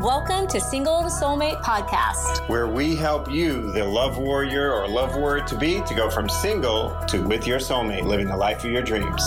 [0.00, 4.88] and welcome to Single to Soulmate podcast, where we help you, the love warrior or
[4.88, 8.64] love warrior to be, to go from single to with your soulmate, living the life
[8.64, 9.22] of your dreams.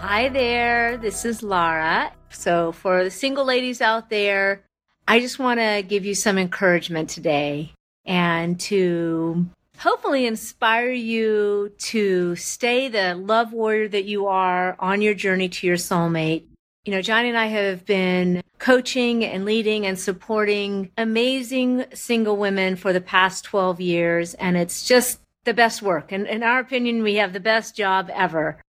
[0.00, 2.12] Hi there, this is Lara.
[2.30, 4.64] So, for the single ladies out there,
[5.06, 7.72] I just want to give you some encouragement today
[8.04, 9.46] and to
[9.78, 15.66] hopefully inspire you to stay the love warrior that you are on your journey to
[15.66, 16.44] your soulmate.
[16.84, 22.76] You know, Johnny and I have been coaching and leading and supporting amazing single women
[22.76, 26.12] for the past 12 years, and it's just the best work.
[26.12, 28.60] And in our opinion, we have the best job ever.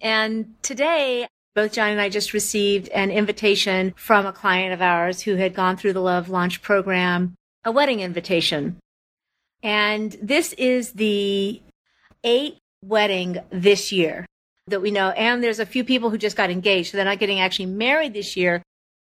[0.00, 5.20] And today, both Johnny and I just received an invitation from a client of ours
[5.20, 8.78] who had gone through the Love Launch program, a wedding invitation.
[9.62, 11.62] And this is the
[12.24, 14.26] eighth wedding this year
[14.66, 15.10] that we know.
[15.10, 16.90] And there's a few people who just got engaged.
[16.90, 18.62] So they're not getting actually married this year,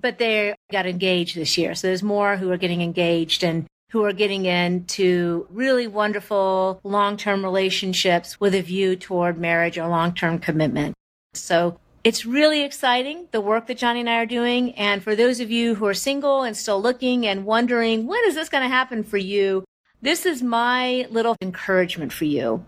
[0.00, 1.74] but they got engaged this year.
[1.74, 7.42] So there's more who are getting engaged and who are getting into really wonderful long-term
[7.42, 10.94] relationships with a view toward marriage or long-term commitment.
[11.34, 14.74] So it's really exciting, the work that Johnny and I are doing.
[14.74, 18.34] And for those of you who are single and still looking and wondering, when is
[18.34, 19.64] this going to happen for you?
[20.00, 22.64] This is my little encouragement for you.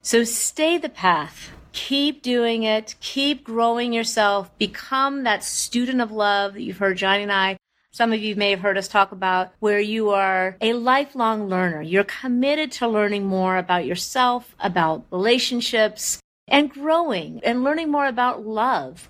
[0.00, 1.50] So stay the path.
[1.72, 2.94] Keep doing it.
[3.00, 4.56] Keep growing yourself.
[4.58, 7.56] Become that student of love that you've heard Johnny and I,
[7.90, 11.82] some of you may have heard us talk about, where you are a lifelong learner.
[11.82, 18.46] You're committed to learning more about yourself, about relationships, and growing and learning more about
[18.46, 19.08] love.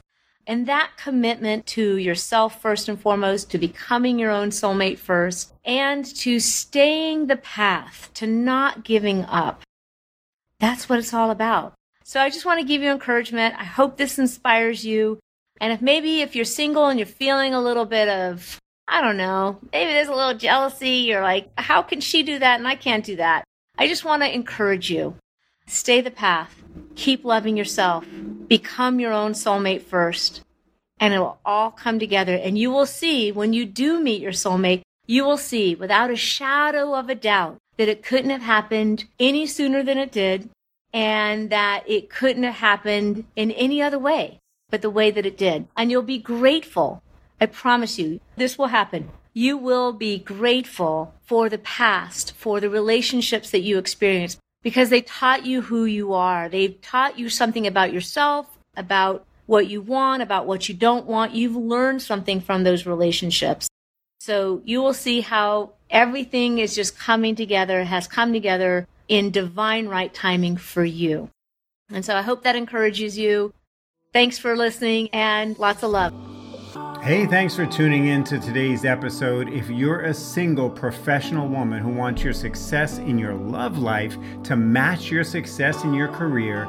[0.48, 6.06] And that commitment to yourself first and foremost, to becoming your own soulmate first, and
[6.16, 9.60] to staying the path, to not giving up.
[10.58, 11.74] That's what it's all about.
[12.02, 13.56] So I just want to give you encouragement.
[13.58, 15.18] I hope this inspires you.
[15.60, 18.58] And if maybe if you're single and you're feeling a little bit of,
[18.88, 22.58] I don't know, maybe there's a little jealousy, you're like, how can she do that
[22.58, 23.44] and I can't do that?
[23.76, 25.16] I just want to encourage you.
[25.66, 26.64] Stay the path.
[26.94, 28.06] Keep loving yourself.
[28.48, 30.40] Become your own soulmate first.
[31.00, 32.34] And it will all come together.
[32.34, 36.16] And you will see when you do meet your soulmate, you will see without a
[36.16, 40.50] shadow of a doubt that it couldn't have happened any sooner than it did
[40.92, 45.38] and that it couldn't have happened in any other way but the way that it
[45.38, 45.66] did.
[45.76, 47.02] And you'll be grateful.
[47.40, 49.10] I promise you, this will happen.
[49.32, 55.02] You will be grateful for the past, for the relationships that you experienced, because they
[55.02, 56.48] taught you who you are.
[56.48, 61.34] They've taught you something about yourself, about what you want, about what you don't want.
[61.34, 63.66] You've learned something from those relationships.
[64.20, 69.88] So you will see how everything is just coming together, has come together in divine
[69.88, 71.30] right timing for you.
[71.90, 73.54] And so I hope that encourages you.
[74.12, 76.12] Thanks for listening and lots of love.
[77.02, 79.48] Hey, thanks for tuning in to today's episode.
[79.48, 84.56] If you're a single professional woman who wants your success in your love life to
[84.56, 86.68] match your success in your career,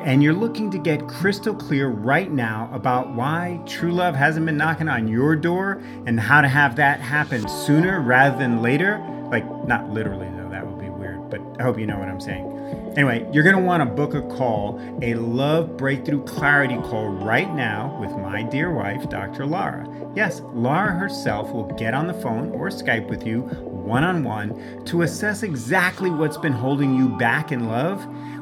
[0.00, 4.56] and you're looking to get crystal clear right now about why true love hasn't been
[4.56, 8.98] knocking on your door and how to have that happen sooner rather than later,
[9.30, 12.20] like not literally though, that would be weird, but I hope you know what I'm
[12.20, 12.48] saying.
[12.96, 17.52] Anyway, you're going to want to book a call, a love breakthrough clarity call right
[17.54, 19.46] now with my dear wife, Dr.
[19.46, 19.88] Lara.
[20.14, 23.42] Yes, Lara herself will get on the phone or Skype with you
[23.82, 28.06] one on one to assess exactly what's been holding you back in love,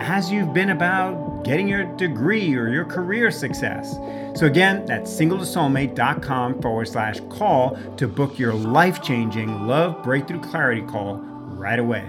[0.00, 3.94] as you've been about getting your degree or your career success.
[4.34, 10.82] So, again, that's singletosoulmate.com forward slash call to book your life changing love breakthrough clarity
[10.82, 12.08] call right away.